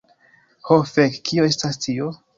[0.69, 2.13] Ho fek, kio estas tio?